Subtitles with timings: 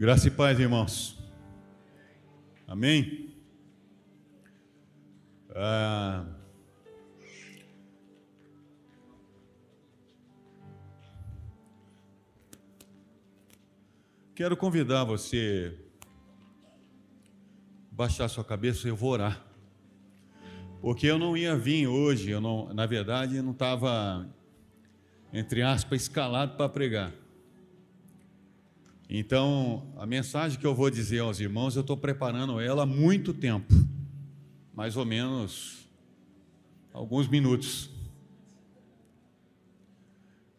[0.00, 1.18] Graça e paz, irmãos.
[2.66, 3.34] Amém?
[5.54, 6.24] Ah,
[14.34, 15.78] quero convidar você
[17.92, 19.44] a baixar sua cabeça e eu vou orar.
[20.80, 24.26] Porque eu não ia vir hoje, eu não, na verdade, eu não estava,
[25.30, 27.19] entre aspas, escalado para pregar.
[29.12, 33.34] Então, a mensagem que eu vou dizer aos irmãos, eu estou preparando ela há muito
[33.34, 33.74] tempo
[34.72, 35.86] mais ou menos
[36.92, 37.90] alguns minutos.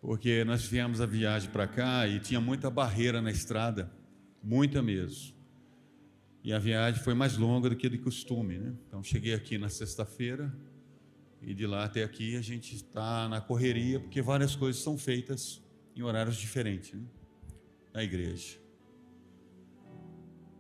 [0.01, 3.89] Porque nós viemos a viagem para cá e tinha muita barreira na estrada,
[4.43, 5.33] muita mesmo.
[6.43, 8.73] E a viagem foi mais longa do que de costume, né?
[8.85, 10.53] Então cheguei aqui na sexta-feira
[11.41, 15.61] e de lá até aqui a gente está na correria porque várias coisas são feitas
[15.95, 16.93] em horários diferentes.
[16.93, 17.05] Né?
[17.93, 18.59] Na igreja.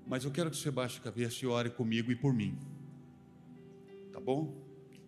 [0.07, 2.57] Mas eu quero que você baixe a cabeça e ore comigo e por mim.
[4.11, 4.53] Tá bom?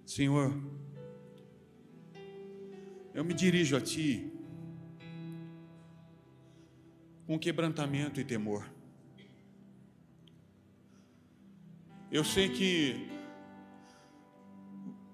[0.05, 0.53] Senhor,
[3.13, 4.31] eu me dirijo a Ti
[7.25, 8.69] com quebrantamento e temor.
[12.11, 13.07] Eu sei que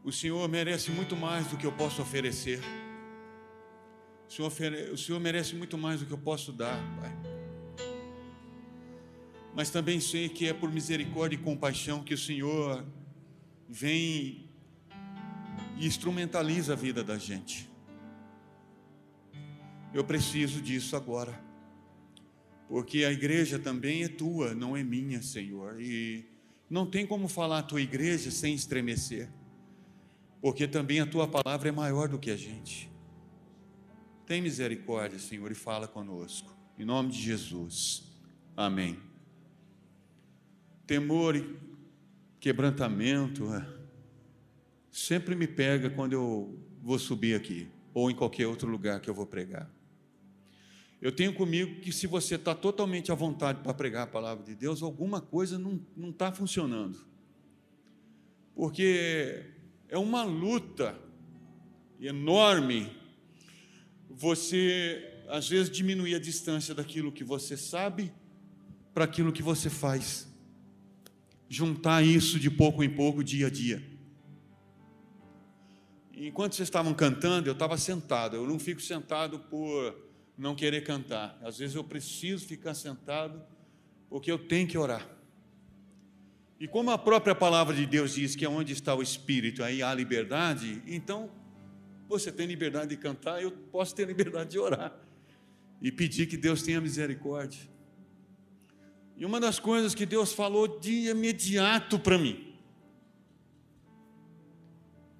[0.03, 2.59] o Senhor merece muito mais do que eu posso oferecer.
[4.29, 7.11] O Senhor, o Senhor merece muito mais do que eu posso dar, Pai.
[9.55, 12.85] Mas também sei que é por misericórdia e compaixão que o Senhor
[13.67, 14.47] vem
[15.77, 17.67] e instrumentaliza a vida da gente.
[19.91, 21.43] Eu preciso disso agora,
[22.67, 26.23] porque a igreja também é tua, não é minha, Senhor, e
[26.69, 29.27] não tem como falar a tua igreja sem estremecer,
[30.39, 32.88] porque também a tua palavra é maior do que a gente.
[34.29, 36.55] Tem misericórdia, Senhor, e fala conosco.
[36.77, 38.03] Em nome de Jesus.
[38.55, 38.99] Amém.
[40.85, 41.57] Temor e
[42.39, 43.67] quebrantamento é,
[44.91, 49.15] sempre me pega quando eu vou subir aqui, ou em qualquer outro lugar que eu
[49.15, 49.67] vou pregar.
[51.01, 54.53] Eu tenho comigo que se você está totalmente à vontade para pregar a palavra de
[54.53, 57.03] Deus, alguma coisa não está funcionando.
[58.53, 59.43] Porque
[59.87, 60.95] é uma luta
[61.99, 62.98] enorme
[64.19, 68.11] você às vezes diminuir a distância daquilo que você sabe
[68.93, 70.27] para aquilo que você faz.
[71.47, 73.81] Juntar isso de pouco em pouco, dia a dia.
[76.13, 78.35] Enquanto vocês estavam cantando, eu estava sentado.
[78.35, 79.95] Eu não fico sentado por
[80.37, 81.39] não querer cantar.
[81.41, 83.41] Às vezes eu preciso ficar sentado
[84.09, 85.07] porque eu tenho que orar.
[86.59, 89.81] E como a própria palavra de Deus diz que é onde está o Espírito, aí
[89.81, 91.31] há liberdade, então
[92.09, 94.99] você tem liberdade de cantar, eu posso ter liberdade de orar
[95.79, 97.69] e pedir que Deus tenha misericórdia.
[99.15, 102.55] E uma das coisas que Deus falou de imediato para mim: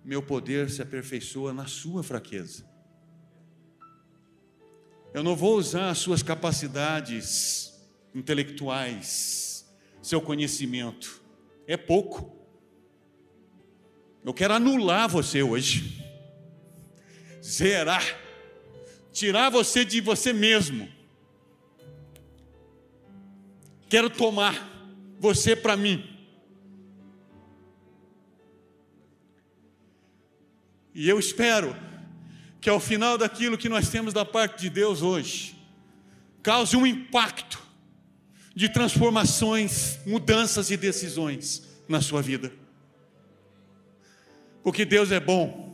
[0.04, 2.68] meu poder se aperfeiçoa na sua fraqueza.
[5.14, 7.72] Eu não vou usar as suas capacidades
[8.16, 9.72] intelectuais,
[10.02, 11.22] seu conhecimento,
[11.68, 12.36] é pouco.
[14.26, 16.09] Eu quero anular você hoje
[17.50, 18.04] zerar,
[19.12, 20.88] tirar você de você mesmo.
[23.90, 24.70] Quero tomar
[25.20, 26.06] você para mim.
[30.94, 31.76] E eu espero
[32.62, 35.56] que ao final daquilo que nós temos da parte de Deus hoje,
[36.44, 37.60] cause um impacto
[38.54, 42.52] de transformações, mudanças e decisões na sua vida.
[44.62, 45.69] Porque Deus é bom.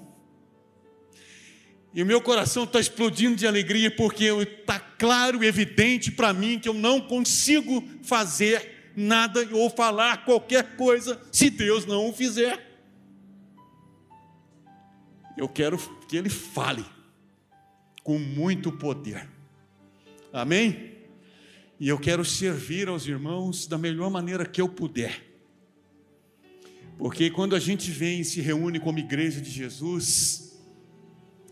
[1.96, 6.60] E o meu coração está explodindo de alegria porque está claro e evidente para mim
[6.60, 12.78] que eu não consigo fazer nada ou falar qualquer coisa se Deus não o fizer.
[15.38, 15.78] Eu quero
[16.10, 16.84] que Ele fale
[18.04, 19.30] com muito poder.
[20.34, 20.96] Amém?
[21.80, 25.24] E eu quero servir aos irmãos da melhor maneira que eu puder.
[26.98, 30.55] Porque quando a gente vem e se reúne como igreja de Jesus,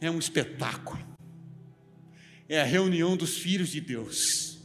[0.06, 1.00] é um espetáculo.
[2.48, 4.60] É a reunião dos filhos de Deus,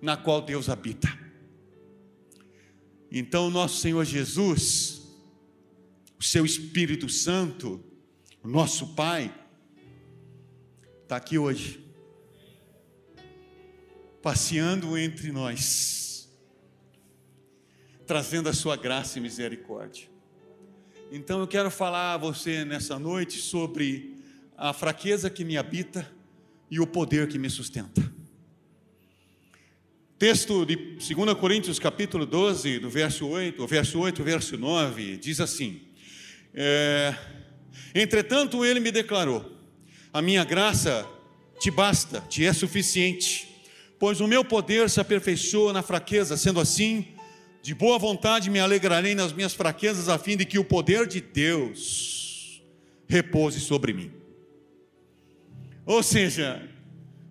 [0.00, 1.08] na qual Deus habita.
[3.10, 5.02] Então, nosso Senhor Jesus,
[6.18, 7.82] o seu Espírito Santo,
[8.42, 9.34] o nosso Pai,
[11.02, 11.84] está aqui hoje,
[14.22, 16.30] passeando entre nós,
[18.06, 20.08] trazendo a sua graça e misericórdia.
[21.10, 24.11] Então eu quero falar a você nessa noite sobre
[24.62, 26.08] a fraqueza que me habita
[26.70, 28.00] e o poder que me sustenta.
[30.16, 35.16] texto de 2 Coríntios, capítulo 12, do verso 8, o verso 8, o verso 9,
[35.16, 35.80] diz assim:
[36.54, 37.12] é,
[37.92, 39.50] Entretanto, ele me declarou:
[40.12, 41.04] A minha graça
[41.58, 43.48] te basta, te é suficiente,
[43.98, 47.16] pois o meu poder se aperfeiçoa na fraqueza, sendo assim,
[47.64, 51.20] de boa vontade me alegrarei nas minhas fraquezas, a fim de que o poder de
[51.20, 52.62] Deus
[53.08, 54.21] repouse sobre mim.
[55.84, 56.68] Ou seja,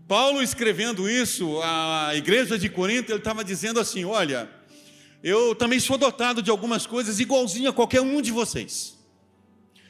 [0.08, 4.50] Paulo escrevendo isso à igreja de Corinto, ele estava dizendo assim: Olha,
[5.24, 8.98] eu também sou dotado de algumas coisas igualzinho a qualquer um de vocês.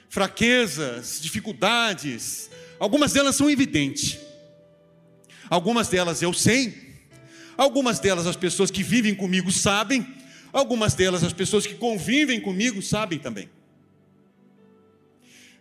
[0.10, 4.20] Fraquezas, dificuldades, algumas delas são evidentes.
[5.50, 7.02] Algumas delas eu sei,
[7.58, 10.06] algumas delas as pessoas que vivem comigo sabem,
[10.54, 13.50] algumas delas as pessoas que convivem comigo sabem também.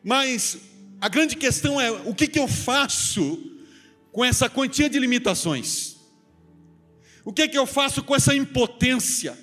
[0.04, 0.58] Mas
[1.00, 3.38] a grande questão é: o que, que eu faço
[4.12, 5.96] com essa quantia de limitações?
[7.24, 9.38] O que que eu faço com essa impotência,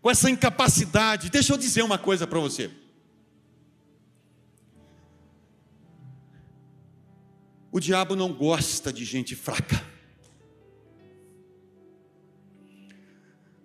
[0.00, 1.30] com essa incapacidade?
[1.30, 2.70] Deixa eu dizer uma coisa para você.
[7.70, 9.86] O diabo não gosta de gente fraca.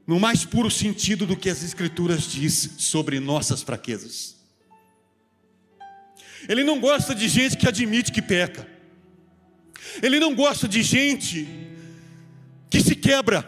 [0.05, 4.42] No mais puro sentido do que as Escrituras diz sobre nossas fraquezas.
[6.47, 8.67] Ele não gosta de gente que admite que peca.
[10.01, 11.47] Ele não gosta de gente
[12.69, 13.47] que se quebra.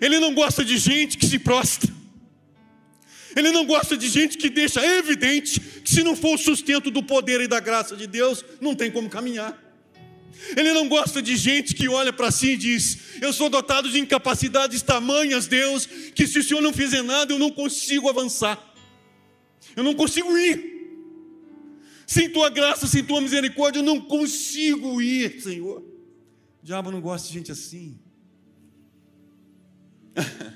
[0.00, 1.92] Ele não gosta de gente que se prostra.
[3.34, 7.02] Ele não gosta de gente que deixa evidente que se não for o sustento do
[7.02, 9.58] poder e da graça de Deus, não tem como caminhar.
[10.56, 13.98] Ele não gosta de gente que olha para si e diz: Eu sou dotado de
[13.98, 18.58] incapacidades tamanhas, Deus, que se o Senhor não fizer nada, eu não consigo avançar.
[19.76, 20.71] Eu não consigo ir.
[22.06, 25.80] Sem tua graça, sem tua misericórdia, eu não consigo ir, Senhor.
[25.80, 27.98] O diabo não gosta de gente assim.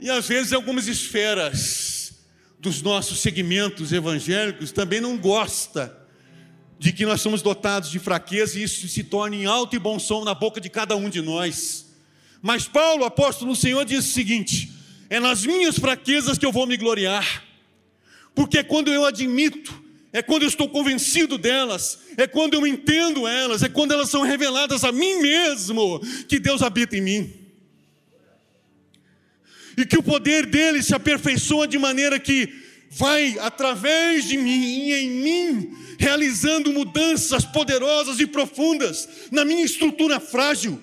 [0.00, 2.24] e às vezes algumas esferas
[2.58, 5.96] dos nossos segmentos evangélicos também não gosta
[6.78, 9.98] de que nós somos dotados de fraqueza e isso se torne em alto e bom
[9.98, 11.86] som na boca de cada um de nós.
[12.42, 14.72] Mas Paulo, apóstolo do Senhor, diz o seguinte:
[15.10, 17.44] é nas minhas fraquezas que eu vou me gloriar,
[18.34, 19.79] porque quando eu admito
[20.12, 24.22] é quando eu estou convencido delas, é quando eu entendo elas, é quando elas são
[24.22, 27.32] reveladas a mim mesmo, que Deus habita em mim.
[29.76, 32.52] E que o poder dele se aperfeiçoa de maneira que
[32.90, 40.18] vai através de mim e em mim, realizando mudanças poderosas e profundas na minha estrutura
[40.18, 40.82] frágil.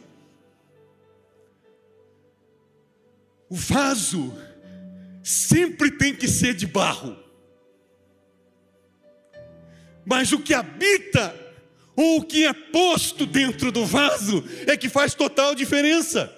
[3.49, 4.33] O vaso
[5.21, 7.26] sempre tem que ser de barro
[10.07, 11.35] mas o que habita,
[11.93, 16.33] ou o que é posto dentro do vaso, é que faz total diferença.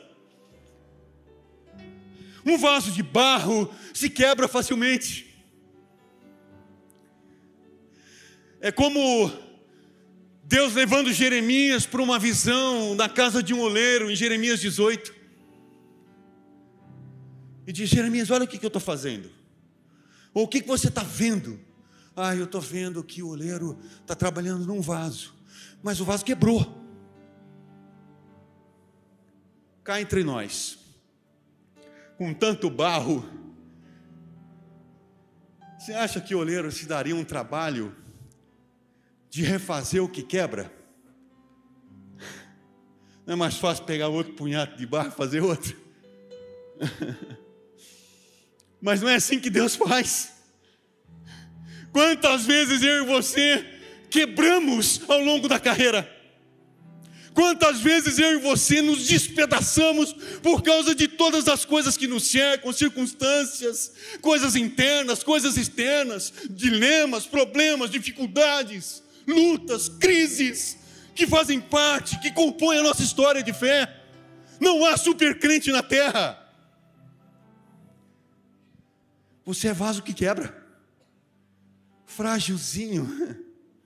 [2.44, 5.28] Um vaso de barro se quebra facilmente.
[8.60, 9.32] É como
[10.44, 15.14] Deus levando Jeremias para uma visão na casa de um oleiro, em Jeremias 18.
[17.68, 19.30] E diz: Jeremias, olha o que eu estou fazendo.
[20.34, 21.69] Ou o que você está vendo.
[22.22, 25.34] Ah, eu estou vendo que o oleiro está trabalhando num vaso,
[25.82, 26.78] mas o vaso quebrou.
[29.86, 30.78] Cá entre nós,
[32.18, 33.24] com tanto barro,
[35.78, 37.96] você acha que o oleiro se daria um trabalho
[39.30, 40.70] de refazer o que quebra?
[43.26, 45.74] Não é mais fácil pegar outro punhado de barro e fazer outro?
[48.82, 50.39] Mas não é assim que Deus faz.
[51.92, 53.66] Quantas vezes eu e você
[54.10, 56.18] quebramos ao longo da carreira?
[57.34, 62.24] Quantas vezes eu e você nos despedaçamos por causa de todas as coisas que nos
[62.26, 70.78] cercam, circunstâncias, coisas internas, coisas externas, dilemas, problemas, dificuldades, lutas, crises,
[71.16, 73.96] que fazem parte, que compõem a nossa história de fé.
[74.60, 76.38] Não há supercrente na terra.
[79.46, 80.59] Você é vaso que quebra
[82.20, 83.08] frágilzinho,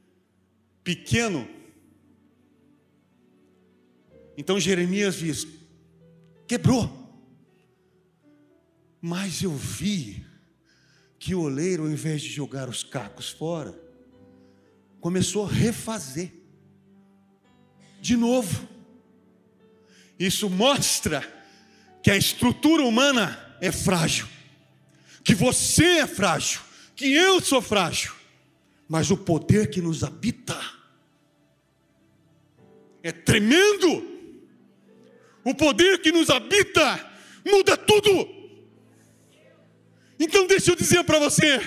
[0.83, 1.47] pequeno.
[4.35, 5.47] Então Jeremias diz:
[6.47, 6.91] quebrou.
[8.99, 10.25] Mas eu vi
[11.19, 13.79] que o oleiro, ao invés de jogar os cacos fora,
[14.99, 16.31] começou a refazer
[18.01, 18.67] de novo.
[20.17, 21.21] Isso mostra
[22.01, 24.27] que a estrutura humana é frágil,
[25.23, 26.61] que você é frágil,
[26.95, 28.22] que eu sou frágil,
[28.93, 30.55] mas o poder que nos habita
[33.01, 34.07] é tremendo.
[35.43, 37.11] o poder que nos habita,
[37.43, 38.27] muda tudo.
[40.19, 41.59] Então, deixa eu dizer para você: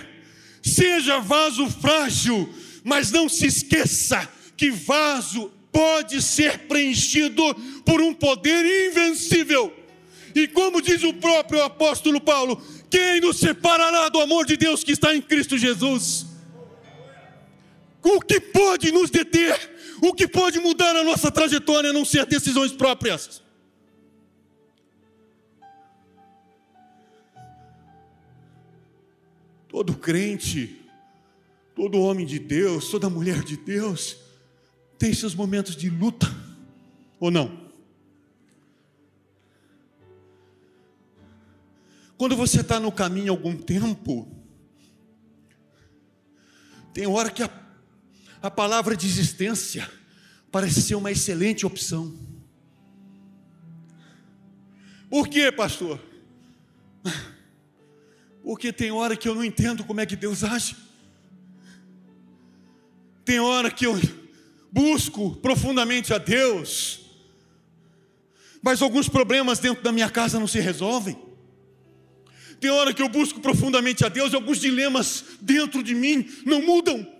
[0.62, 2.48] seja vaso frágil,
[2.84, 7.42] mas não se esqueça que vaso pode ser preenchido
[7.84, 9.76] por um poder invencível.
[10.32, 14.92] E como diz o próprio apóstolo Paulo, quem nos separará do amor de Deus que
[14.92, 16.25] está em Cristo Jesus?
[18.06, 19.74] O que pode nos deter?
[20.00, 23.42] O que pode mudar a nossa trajetória a não ser decisões próprias?
[29.68, 30.88] Todo crente,
[31.74, 34.16] todo homem de Deus, toda mulher de Deus,
[34.96, 36.28] tem seus momentos de luta,
[37.18, 37.66] ou não?
[42.16, 44.28] Quando você está no caminho algum tempo,
[46.94, 47.65] tem hora que a,
[48.42, 49.90] a palavra de existência
[50.50, 52.16] parece ser uma excelente opção.
[55.10, 56.00] Por quê, pastor?
[58.42, 60.76] Porque tem hora que eu não entendo como é que Deus age.
[63.24, 64.00] Tem hora que eu
[64.70, 67.00] busco profundamente a Deus,
[68.62, 71.16] mas alguns problemas dentro da minha casa não se resolvem.
[72.60, 76.62] Tem hora que eu busco profundamente a Deus e alguns dilemas dentro de mim não
[76.62, 77.15] mudam.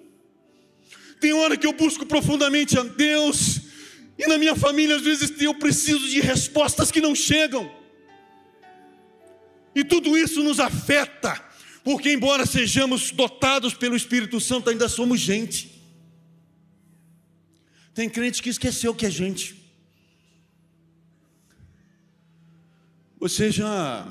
[1.21, 3.61] Tem hora que eu busco profundamente a Deus
[4.19, 7.71] e na minha família às vezes eu preciso de respostas que não chegam.
[9.75, 11.35] E tudo isso nos afeta,
[11.85, 15.77] porque embora sejamos dotados pelo Espírito Santo, ainda somos gente.
[17.93, 19.55] Tem crente que esqueceu que é gente.
[23.19, 24.07] Você já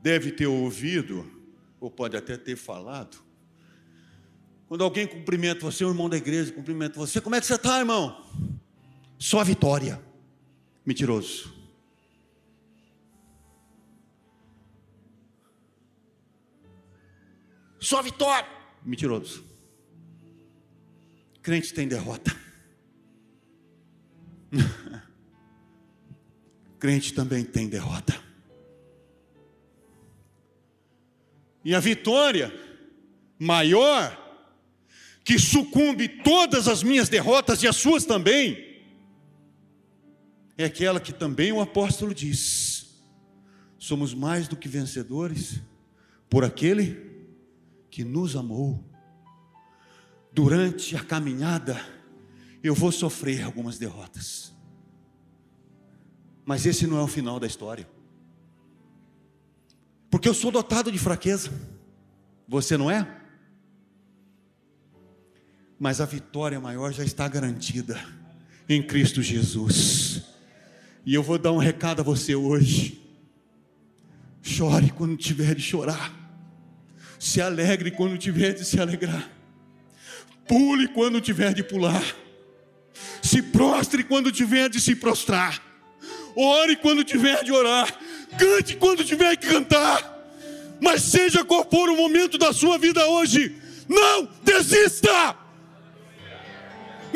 [0.00, 1.30] deve ter ouvido,
[1.80, 3.25] ou pode até ter falado,
[4.68, 7.78] quando alguém cumprimenta você, um irmão da igreja cumprimenta você, como é que você está,
[7.78, 8.24] irmão?
[9.18, 10.00] Só vitória.
[10.84, 11.54] Mentiroso.
[17.78, 18.48] Só vitória.
[18.84, 19.44] Mentiroso.
[21.42, 22.34] Crente tem derrota.
[26.80, 28.20] Crente também tem derrota.
[31.64, 32.52] E a vitória
[33.38, 34.25] maior,
[35.26, 38.56] que sucumbe todas as minhas derrotas e as suas também,
[40.56, 43.02] é aquela que também o apóstolo diz:
[43.76, 45.60] somos mais do que vencedores
[46.30, 47.26] por aquele
[47.90, 48.82] que nos amou.
[50.32, 51.78] Durante a caminhada,
[52.62, 54.54] eu vou sofrer algumas derrotas,
[56.44, 57.86] mas esse não é o final da história
[60.16, 61.50] porque eu sou dotado de fraqueza.
[62.48, 63.06] Você não é?
[65.78, 67.98] Mas a vitória maior já está garantida
[68.68, 70.22] em Cristo Jesus.
[71.04, 73.02] E eu vou dar um recado a você hoje.
[74.42, 76.12] Chore quando tiver de chorar.
[77.18, 79.30] Se alegre quando tiver de se alegrar.
[80.48, 82.04] Pule quando tiver de pular.
[83.22, 85.62] Se prostre quando tiver de se prostrar.
[86.34, 87.88] Ore quando tiver de orar
[88.38, 90.14] Cante quando tiver que cantar.
[90.80, 93.56] Mas seja qual for o momento da sua vida hoje,
[93.88, 95.45] não desista!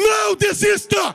[0.00, 1.14] Não desista!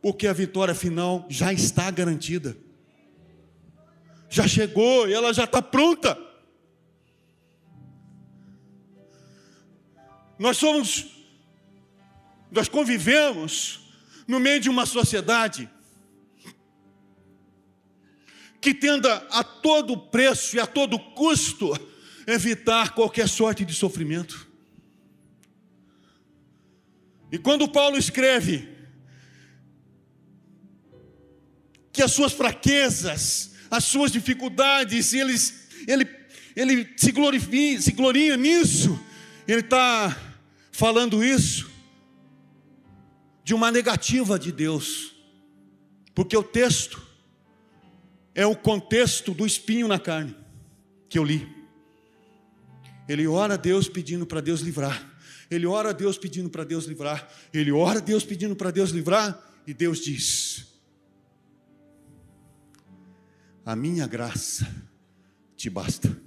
[0.00, 2.56] Porque a vitória final já está garantida.
[4.30, 6.18] Já chegou e ela já está pronta.
[10.38, 11.06] Nós somos,
[12.50, 13.80] nós convivemos
[14.26, 15.68] no meio de uma sociedade
[18.60, 21.72] que tenda a todo preço e a todo custo
[22.26, 24.46] evitar qualquer sorte de sofrimento.
[27.30, 28.68] E quando Paulo escreve
[31.92, 36.06] que as suas fraquezas, as suas dificuldades, eles, ele,
[36.54, 38.98] ele se, glorifica, se gloria nisso,
[39.46, 40.16] ele está
[40.72, 41.70] falando isso
[43.42, 45.14] de uma negativa de Deus,
[46.14, 47.00] porque o texto
[48.34, 50.36] é o contexto do espinho na carne
[51.08, 51.55] que eu li.
[53.08, 55.14] Ele ora a Deus pedindo para Deus livrar.
[55.50, 57.30] Ele ora a Deus pedindo para Deus livrar.
[57.52, 59.40] Ele ora a Deus pedindo para Deus livrar.
[59.66, 60.66] E Deus diz:
[63.64, 64.66] A minha graça
[65.56, 66.20] te basta.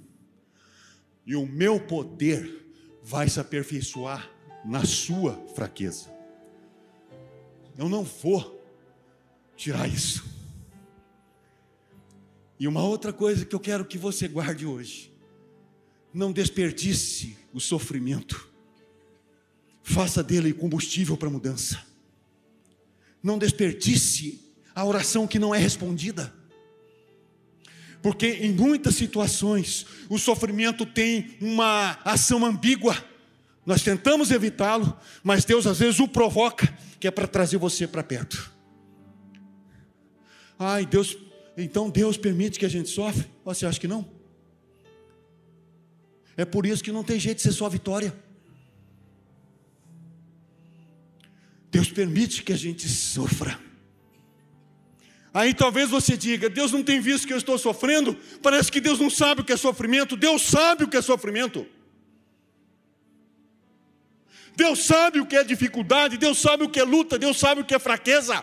[1.26, 2.66] E o meu poder
[3.02, 4.30] vai se aperfeiçoar
[4.64, 6.10] na sua fraqueza.
[7.76, 8.62] Eu não vou
[9.56, 10.24] tirar isso.
[12.58, 15.09] E uma outra coisa que eu quero que você guarde hoje:
[16.12, 18.48] não desperdice o sofrimento.
[19.82, 21.80] faça dele combustível para mudança.
[23.22, 24.40] Não desperdice
[24.74, 26.32] a oração que não é respondida.
[28.02, 32.96] Porque em muitas situações o sofrimento tem uma ação ambígua.
[33.66, 38.02] Nós tentamos evitá-lo, mas Deus às vezes o provoca, que é para trazer você para
[38.02, 38.52] perto.
[40.58, 41.16] Ai, Deus,
[41.56, 43.26] então Deus permite que a gente sofre?
[43.44, 44.19] Você acha que não?
[46.40, 48.14] É por isso que não tem jeito de ser só vitória.
[51.70, 53.60] Deus permite que a gente sofra.
[55.34, 58.98] Aí talvez você diga: Deus não tem visto que eu estou sofrendo, parece que Deus
[58.98, 60.16] não sabe o que é sofrimento.
[60.16, 61.66] Deus sabe o que é sofrimento.
[64.56, 67.66] Deus sabe o que é dificuldade, Deus sabe o que é luta, Deus sabe o
[67.66, 68.42] que é fraqueza.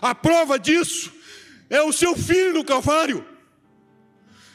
[0.00, 1.12] A prova disso
[1.68, 3.37] é o seu filho no Calvário.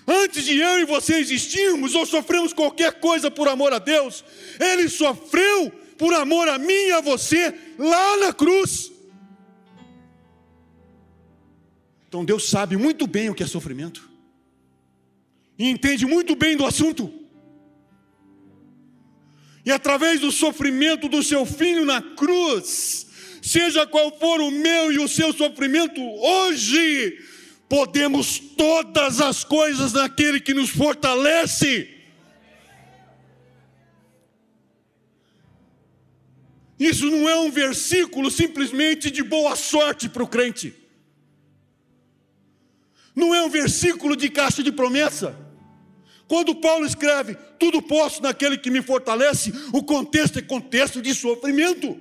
[0.07, 4.23] Antes de eu e você existirmos ou sofremos qualquer coisa por amor a Deus,
[4.59, 8.91] Ele sofreu por amor a mim e a você lá na cruz.
[12.07, 14.09] Então Deus sabe muito bem o que é sofrimento,
[15.57, 17.11] e entende muito bem do assunto.
[19.65, 23.07] E através do sofrimento do seu filho na cruz,
[23.41, 27.17] seja qual for o meu e o seu sofrimento, hoje
[27.67, 31.89] podemos todas as coisas naquele que nos fortalece.
[36.79, 40.73] Isso não é um versículo simplesmente de boa sorte para o crente.
[43.15, 45.37] Não é um versículo de caixa de promessa.
[46.27, 51.97] Quando Paulo escreve, tudo posso naquele que me fortalece, o contexto é contexto de sofrimento,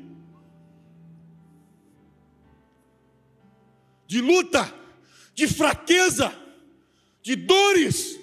[4.06, 4.72] de luta,
[5.34, 6.32] de fraqueza,
[7.22, 8.18] de dores.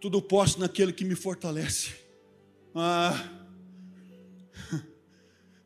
[0.00, 1.92] Tudo posso naquele que me fortalece.
[2.74, 3.30] Ah,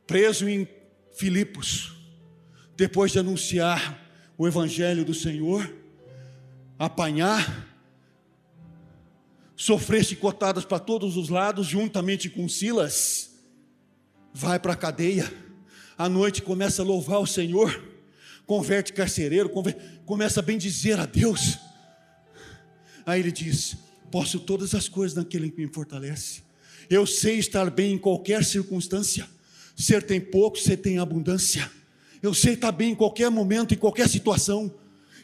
[0.06, 0.68] preso em
[1.12, 1.92] Filipos,
[2.76, 5.68] depois de anunciar o Evangelho do Senhor,
[6.78, 7.66] apanhar,
[9.57, 13.33] sofrer chicotadas para todos os lados, juntamente com Silas,
[14.33, 15.28] vai para a cadeia,
[15.96, 17.83] à noite começa a louvar o Senhor,
[18.48, 19.50] converte carcereiro,
[20.06, 21.58] começa a bendizer a Deus.
[23.04, 23.76] Aí ele diz:
[24.11, 26.40] Posso todas as coisas naquele que me fortalece.
[26.88, 29.28] Eu sei estar bem em qualquer circunstância.
[29.76, 31.70] Ser tem pouco, ser tem abundância.
[32.22, 34.74] Eu sei estar bem em qualquer momento, em qualquer situação.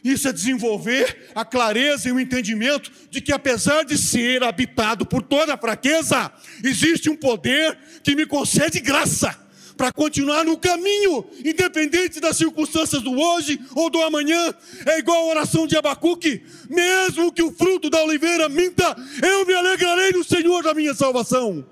[0.03, 5.23] Isso é desenvolver a clareza e o entendimento de que, apesar de ser habitado por
[5.23, 6.31] toda a fraqueza,
[6.63, 9.44] existe um poder que me concede graça
[9.77, 14.53] para continuar no caminho, independente das circunstâncias do hoje ou do amanhã.
[14.85, 19.53] É igual a oração de Abacuque: mesmo que o fruto da oliveira minta, eu me
[19.53, 21.65] alegrarei no Senhor da minha salvação.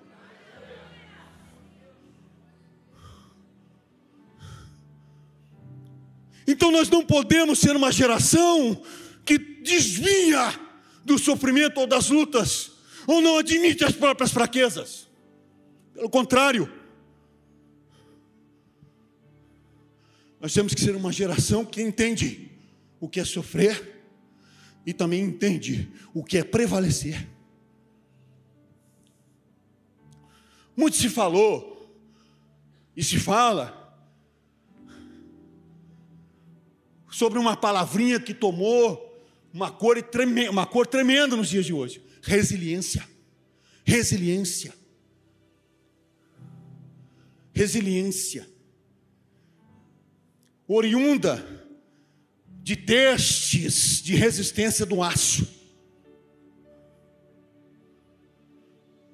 [6.45, 8.81] Então nós não podemos ser uma geração
[9.23, 10.53] que desvia
[11.05, 12.71] do sofrimento ou das lutas,
[13.07, 15.07] ou não admite as próprias fraquezas.
[15.93, 16.69] Pelo contrário,
[20.43, 22.51] nós temos que ser uma geração que entende
[22.99, 24.03] o que é sofrer
[24.86, 27.29] e também entende o que é prevalecer.
[30.75, 31.97] Muito se falou
[32.93, 33.97] e se fala
[37.10, 39.17] sobre uma palavrinha que tomou
[39.53, 43.08] uma cor, tremenda, uma cor tremenda nos dias de hoje: resiliência.
[43.86, 44.73] Resiliência.
[47.53, 48.52] Resiliência.
[50.75, 51.45] Oriunda
[52.47, 55.47] de testes de resistência do aço.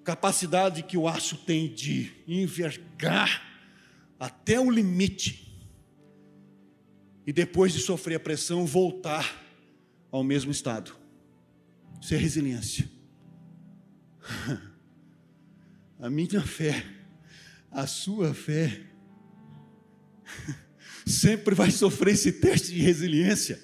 [0.06, 3.44] Capacidade que o aço tem de envergar
[4.18, 5.62] até o limite
[7.28, 9.44] e depois de sofrer a pressão, voltar
[10.10, 10.96] ao mesmo estado.
[12.02, 12.90] Isso é resiliência.
[16.00, 16.86] A minha fé,
[17.70, 18.84] a sua fé,
[21.12, 23.60] sempre vai sofrer esse teste de resiliência.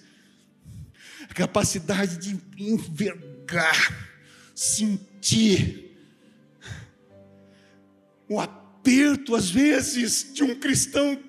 [1.29, 4.10] A capacidade de envergar,
[4.53, 5.97] sentir
[8.27, 11.21] o aperto, às vezes, de um cristão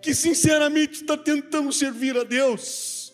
[0.00, 3.12] que sinceramente está tentando servir a Deus.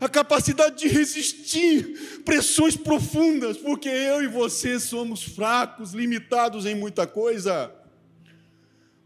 [0.00, 7.06] A capacidade de resistir pressões profundas, porque eu e você somos fracos, limitados em muita
[7.06, 7.72] coisa,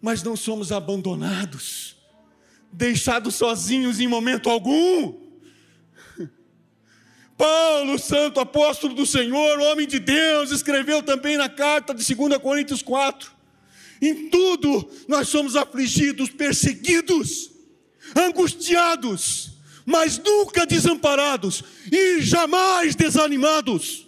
[0.00, 1.96] mas não somos abandonados,
[2.72, 5.28] deixados sozinhos em momento algum.
[7.36, 12.82] Paulo, santo apóstolo do Senhor, homem de Deus, escreveu também na carta de 2 Coríntios
[12.82, 13.30] 4.
[14.02, 17.50] Em tudo nós somos afligidos, perseguidos,
[18.16, 19.52] angustiados,
[19.86, 24.07] mas nunca desamparados e jamais desanimados.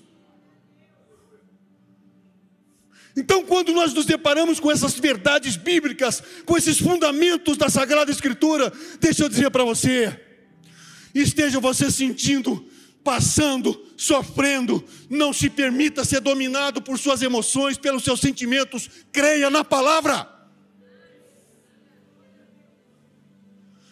[3.21, 8.73] Então, quando nós nos deparamos com essas verdades bíblicas, com esses fundamentos da Sagrada Escritura,
[8.99, 10.19] deixa eu dizer para você,
[11.15, 12.67] esteja você sentindo,
[13.05, 19.63] passando, sofrendo, não se permita ser dominado por suas emoções, pelos seus sentimentos, creia na
[19.63, 20.27] palavra.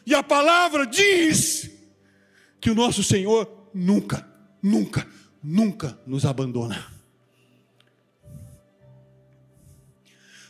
[0.06, 1.70] E a palavra diz
[2.58, 4.26] que o nosso Senhor nunca,
[4.62, 5.06] nunca,
[5.42, 6.97] nunca nos abandona.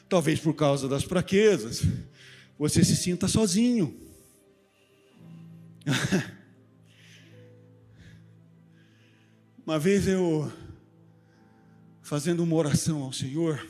[0.09, 1.83] Talvez por causa das fraquezas,
[2.59, 3.95] você se sinta sozinho.
[9.67, 10.51] Uma vez eu,
[12.01, 13.69] fazendo uma oração ao Senhor,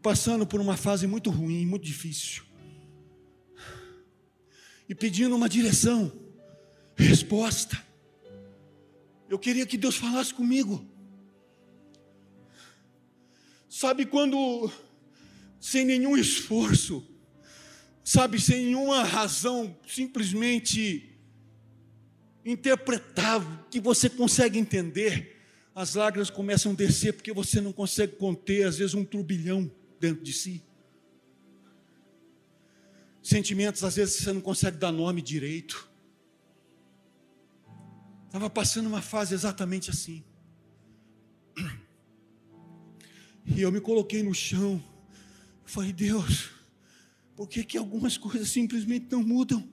[0.00, 2.44] passando por uma fase muito ruim, muito difícil,
[4.88, 6.12] e pedindo uma direção,
[6.94, 7.76] resposta.
[9.28, 10.91] Eu queria que Deus falasse comigo.
[13.74, 14.70] Sabe quando,
[15.58, 17.02] sem nenhum esforço,
[18.04, 21.18] sabe, sem nenhuma razão, simplesmente
[22.44, 25.40] interpretável, que você consegue entender,
[25.74, 30.22] as lágrimas começam a descer porque você não consegue conter, às vezes, um turbilhão dentro
[30.22, 30.62] de si.
[33.22, 35.90] Sentimentos, às vezes, você não consegue dar nome direito.
[38.26, 40.22] Estava passando uma fase exatamente assim.
[43.46, 44.82] E eu me coloquei no chão.
[45.64, 46.50] Falei, Deus,
[47.36, 49.66] por que, que algumas coisas simplesmente não mudam?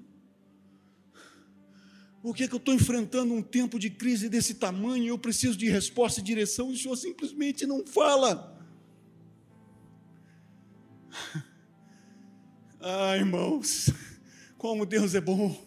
[2.21, 5.57] Por que, que eu estou enfrentando um tempo de crise desse tamanho e eu preciso
[5.57, 8.57] de resposta e direção e o Senhor simplesmente não fala?
[12.81, 13.91] Ah, irmãos,
[14.57, 15.61] como Deus é bom.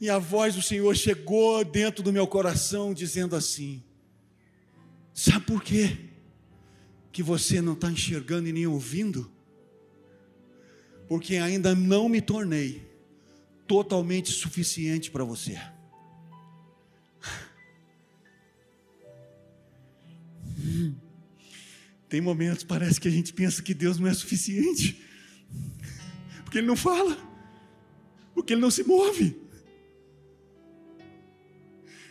[0.00, 3.84] E a voz do Senhor chegou dentro do meu coração dizendo assim:
[5.12, 6.11] Sabe por quê?
[7.12, 9.30] Que você não está enxergando e nem ouvindo?
[11.06, 12.90] Porque ainda não me tornei
[13.66, 15.60] totalmente suficiente para você.
[22.08, 25.02] Tem momentos parece que a gente pensa que Deus não é suficiente,
[26.44, 27.16] porque Ele não fala,
[28.34, 29.40] porque Ele não se move.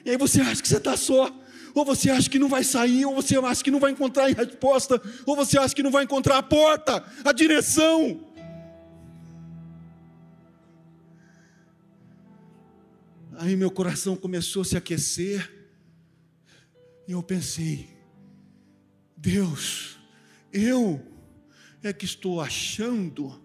[0.04, 1.30] E aí você acha que você está só,
[1.74, 4.34] ou você acha que não vai sair, ou você acha que não vai encontrar a
[4.34, 8.20] resposta, ou você acha que não vai encontrar a porta, a direção.
[13.38, 15.52] Aí meu coração começou a se aquecer,
[17.08, 17.90] e eu pensei:
[19.18, 19.98] Deus,
[20.54, 21.06] eu
[21.84, 23.42] é que estou achando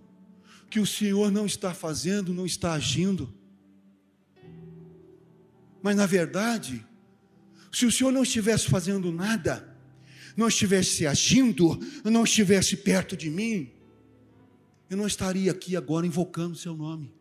[0.68, 3.32] que o Senhor não está fazendo, não está agindo.
[5.82, 6.84] Mas na verdade,
[7.76, 9.76] se o Senhor não estivesse fazendo nada,
[10.34, 13.70] não estivesse agindo, não estivesse perto de mim,
[14.88, 17.12] eu não estaria aqui agora invocando o seu nome.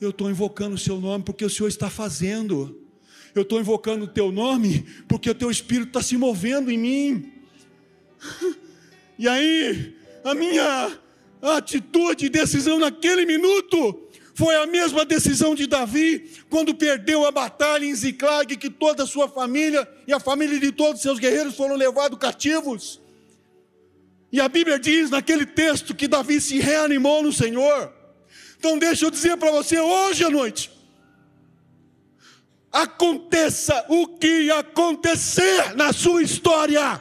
[0.00, 2.84] Eu estou invocando o seu nome porque o Senhor está fazendo.
[3.32, 7.32] Eu estou invocando o teu nome porque o teu Espírito está se movendo em mim.
[9.18, 11.00] E aí, a minha
[11.40, 14.05] atitude e decisão naquele minuto
[14.36, 19.06] foi a mesma decisão de Davi quando perdeu a batalha em Ziclag, que toda a
[19.06, 23.00] sua família e a família de todos os seus guerreiros foram levados cativos.
[24.30, 27.90] E a Bíblia diz naquele texto que Davi se reanimou no Senhor.
[28.58, 30.70] Então deixa eu dizer para você hoje à noite.
[32.70, 37.00] Aconteça o que acontecer na sua história,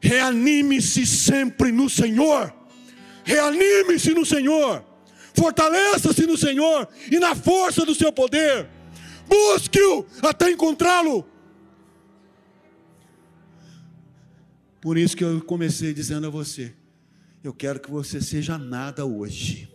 [0.00, 2.54] reanime-se sempre no Senhor.
[3.24, 4.93] Reanime-se no Senhor
[5.34, 8.68] fortaleça-se no Senhor e na força do seu poder,
[9.28, 11.26] busque-o até encontrá-lo.
[14.80, 16.74] Por isso que eu comecei dizendo a você:
[17.42, 19.70] eu quero que você seja nada hoje.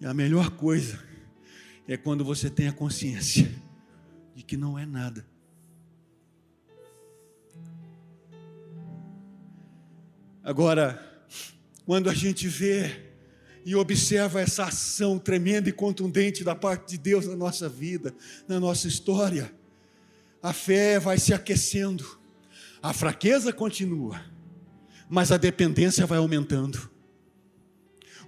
[0.00, 1.02] E a melhor coisa
[1.88, 3.50] é quando você tem a consciência
[4.34, 5.26] de que não é nada.
[10.44, 11.02] Agora,
[11.86, 13.14] quando a gente vê
[13.64, 18.14] e observa essa ação tremenda e contundente da parte de Deus na nossa vida,
[18.46, 19.50] na nossa história,
[20.42, 22.18] a fé vai se aquecendo,
[22.82, 24.20] a fraqueza continua,
[25.08, 26.90] mas a dependência vai aumentando.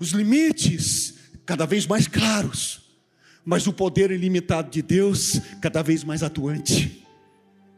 [0.00, 2.96] os limites cada vez mais claros,
[3.44, 7.06] mas o poder ilimitado de Deus cada vez mais atuante.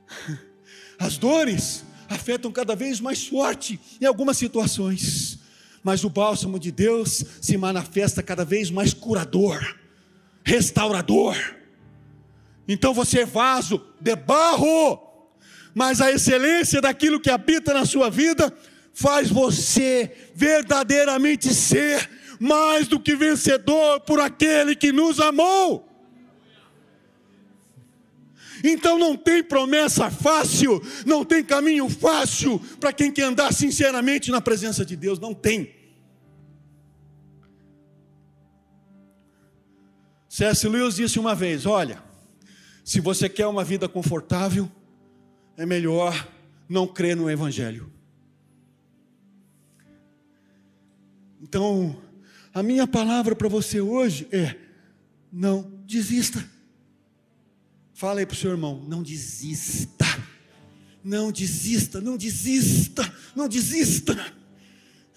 [0.96, 5.38] As dores afetam cada vez mais forte em algumas situações,
[5.83, 9.77] mas o bálsamo de Deus se manifesta cada vez mais curador,
[10.44, 11.37] restaurador.
[12.66, 14.99] Então você é vaso de barro,
[15.75, 18.53] mas a excelência daquilo que habita na sua vida
[18.92, 25.88] faz você verdadeiramente ser mais do que vencedor por aquele que nos amou.
[28.62, 34.40] Então não tem promessa fácil, não tem caminho fácil para quem quer andar sinceramente na
[34.40, 35.75] presença de Deus, não tem.
[40.29, 40.68] C.S.
[40.68, 42.03] Lewis disse uma vez: Olha,
[42.85, 44.71] se você quer uma vida confortável,
[45.57, 46.29] é melhor
[46.68, 47.90] não crer no Evangelho.
[51.40, 52.01] Então,
[52.53, 54.55] a minha palavra para você hoje é:
[55.33, 56.58] não desista.
[57.98, 60.06] Fala aí para o seu irmão: não desista.
[61.02, 64.34] Não desista, não desista, não desista.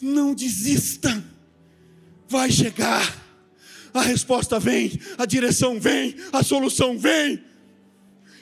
[0.01, 1.23] Não desista.
[2.27, 3.21] Vai chegar.
[3.93, 7.43] A resposta vem, a direção vem, a solução vem.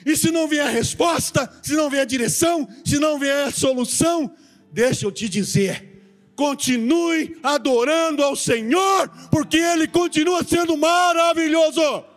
[0.06, 3.50] E se não vier a resposta, se não vier a direção, se não vier a
[3.50, 4.34] solução,
[4.72, 12.09] deixa eu te dizer, continue adorando ao Senhor, porque Ele continua sendo maravilhoso.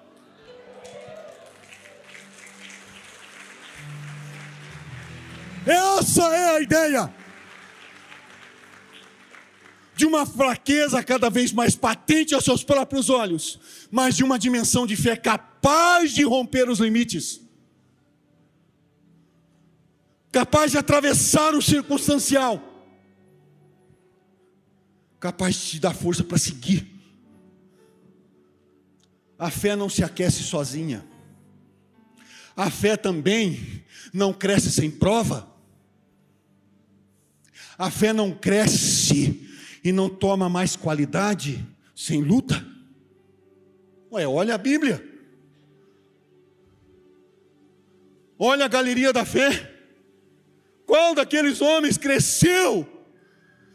[6.03, 7.13] Essa é a ideia
[9.95, 14.85] de uma fraqueza cada vez mais patente aos seus próprios olhos, mas de uma dimensão
[14.85, 17.39] de fé capaz de romper os limites,
[20.29, 22.61] capaz de atravessar o circunstancial,
[25.21, 26.85] capaz de te dar força para seguir.
[29.39, 31.05] A fé não se aquece sozinha.
[32.57, 35.52] A fé também não cresce sem prova.
[37.77, 39.49] A fé não cresce
[39.83, 42.65] e não toma mais qualidade sem luta.
[44.11, 45.03] Ué, olha a Bíblia.
[48.37, 49.71] Olha a galeria da fé.
[50.85, 52.87] Qual daqueles homens cresceu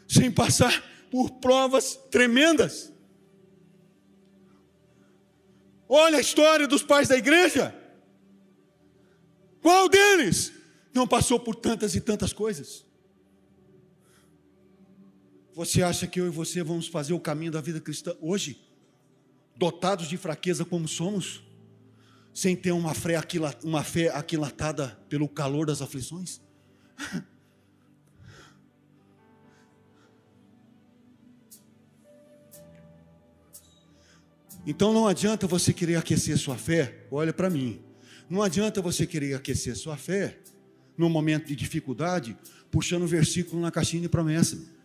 [0.07, 2.93] sem passar por provas tremendas?
[5.87, 7.75] Olha a história dos pais da igreja.
[9.61, 10.53] Qual deles
[10.93, 12.85] não passou por tantas e tantas coisas?
[15.59, 18.61] Você acha que eu e você vamos fazer o caminho da vida cristã hoje,
[19.57, 21.43] dotados de fraqueza como somos,
[22.33, 23.19] sem ter uma fé,
[23.61, 26.39] uma fé aquilatada pelo calor das aflições?
[34.65, 37.81] Então não adianta você querer aquecer sua fé, olha para mim.
[38.29, 40.37] Não adianta você querer aquecer sua fé
[40.97, 42.37] no momento de dificuldade,
[42.69, 44.78] puxando o versículo na caixinha de promessa.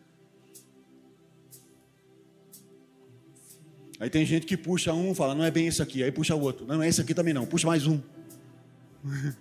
[4.01, 6.03] Aí tem gente que puxa um fala, não é bem esse aqui.
[6.03, 6.67] Aí puxa o outro.
[6.67, 7.47] Não, é esse aqui também não.
[7.47, 8.01] Puxa mais um.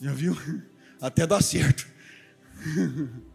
[0.00, 0.36] Já viu?
[1.00, 1.86] Até dá certo.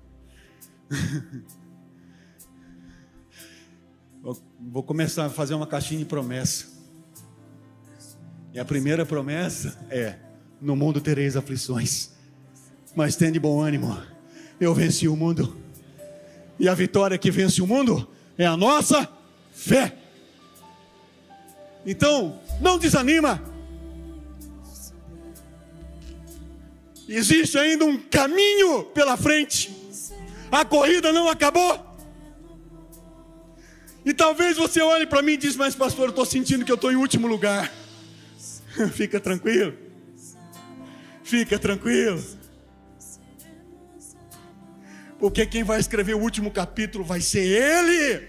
[4.59, 6.67] Vou começar a fazer uma caixinha de promessa.
[8.53, 10.15] E a primeira promessa é:
[10.61, 12.11] no mundo tereis aflições,
[12.95, 13.97] mas tende bom ânimo.
[14.59, 15.57] Eu venci o mundo.
[16.59, 19.09] E a vitória que vence o mundo é a nossa
[19.51, 20.02] fé.
[21.85, 23.41] Então, não desanima.
[27.07, 29.71] Existe ainda um caminho pela frente.
[30.51, 31.93] A corrida não acabou.
[34.05, 36.75] E talvez você olhe para mim e diz: Mas, pastor, eu estou sentindo que eu
[36.75, 37.71] estou em último lugar.
[38.93, 39.77] Fica tranquilo.
[41.23, 42.23] Fica tranquilo.
[45.19, 48.27] Porque quem vai escrever o último capítulo vai ser Ele.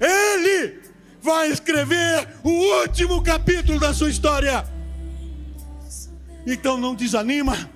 [0.00, 0.87] Ele
[1.20, 2.50] vai escrever o
[2.80, 4.64] último capítulo da sua história.
[6.46, 7.70] Então não desanima,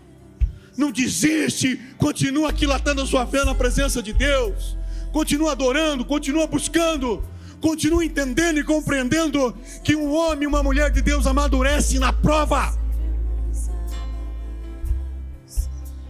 [0.76, 4.76] não desiste, continua aquilatando a sua fé na presença de Deus,
[5.12, 7.22] continua adorando, continua buscando,
[7.60, 12.80] continua entendendo e compreendendo que um homem e uma mulher de Deus amadurece na prova.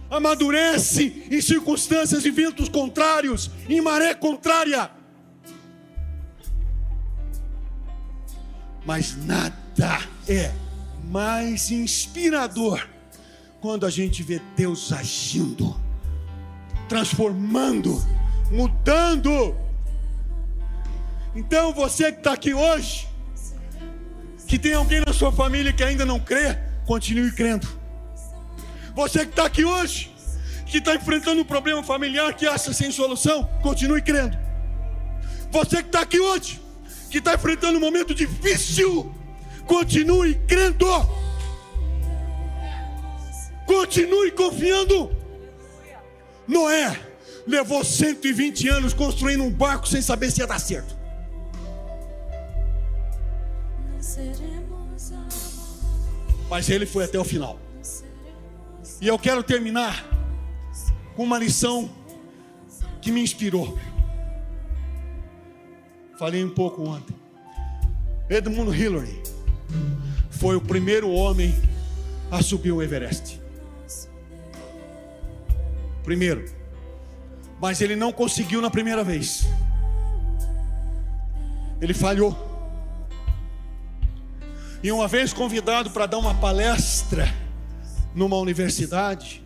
[0.09, 5.02] Amadurece em circunstâncias e ventos contrários, em maré contrária.
[8.85, 9.53] Mas nada
[10.27, 10.51] é
[11.05, 12.87] mais inspirador
[13.61, 15.75] quando a gente vê Deus agindo,
[16.89, 18.03] transformando,
[18.51, 19.55] mudando.
[21.35, 23.07] Então você que está aqui hoje,
[24.47, 27.67] que tem alguém na sua família que ainda não crê, continue crendo.
[28.95, 30.13] Você que está aqui hoje,
[30.65, 34.37] que está enfrentando um problema familiar que acha sem solução, continue crendo.
[35.51, 36.62] Você que está aqui hoje,
[37.13, 39.13] que está enfrentando um momento difícil,
[39.67, 40.87] continue crendo.
[43.67, 45.15] Continue confiando.
[46.47, 46.99] Noé
[47.45, 50.97] levou 120 anos construindo um barco sem saber se ia dar certo.
[56.49, 57.59] Mas ele foi até o final.
[58.99, 60.03] E eu quero terminar
[61.15, 61.93] com uma lição
[62.99, 63.77] que me inspirou.
[66.17, 67.15] Falei um pouco ontem.
[68.29, 69.21] Edmund Hillary
[70.29, 71.53] foi o primeiro homem
[72.29, 73.41] a subir o Everest.
[76.03, 76.45] Primeiro.
[77.59, 79.45] Mas ele não conseguiu na primeira vez.
[81.81, 82.37] Ele falhou.
[84.83, 87.33] E uma vez convidado para dar uma palestra
[88.13, 89.43] numa universidade,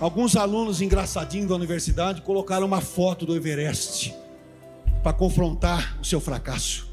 [0.00, 4.23] alguns alunos engraçadinhos da universidade colocaram uma foto do Everest
[5.04, 6.92] para confrontar o seu fracasso.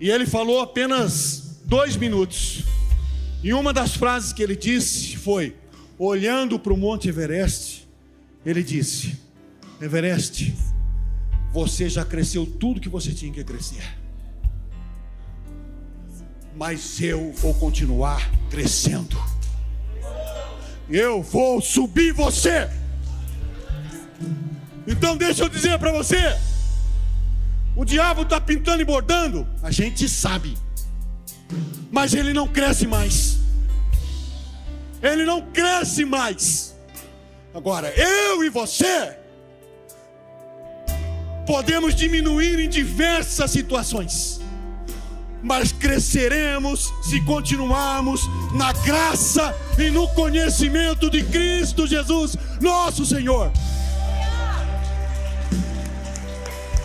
[0.00, 2.64] E ele falou apenas dois minutos.
[3.42, 5.54] E uma das frases que ele disse foi:
[5.98, 7.86] olhando para o Monte Everest,
[8.46, 9.18] ele disse:
[9.80, 10.54] Everest,
[11.52, 14.00] você já cresceu tudo que você tinha que crescer
[16.54, 19.16] mas eu vou continuar crescendo.
[20.88, 22.68] Eu vou subir você.
[24.86, 26.36] Então deixa eu dizer para você:
[27.76, 30.56] o diabo está pintando e bordando, a gente sabe,
[31.90, 33.38] mas ele não cresce mais.
[35.02, 36.76] Ele não cresce mais.
[37.54, 39.16] Agora, eu e você
[41.46, 44.42] podemos diminuir em diversas situações
[45.42, 48.22] mas cresceremos se continuarmos
[48.54, 53.50] na graça e no conhecimento de Cristo Jesus, nosso Senhor.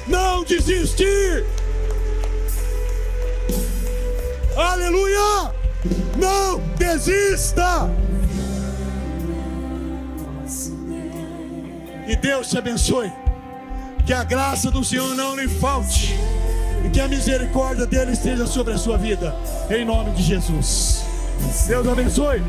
[0.07, 1.45] Não desistir.
[4.55, 5.53] Aleluia!
[6.17, 7.89] Não desista.
[12.07, 13.11] E Deus te abençoe.
[14.05, 16.15] Que a graça do Senhor não lhe falte
[16.85, 19.35] e que a misericórdia dele esteja sobre a sua vida,
[19.69, 21.03] em nome de Jesus.
[21.67, 22.41] Deus abençoe.